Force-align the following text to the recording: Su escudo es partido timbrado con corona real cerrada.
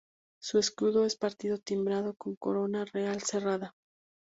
Su 0.41 0.57
escudo 0.57 1.05
es 1.05 1.15
partido 1.15 1.59
timbrado 1.59 2.15
con 2.15 2.35
corona 2.35 2.85
real 2.85 3.21
cerrada. 3.21 3.75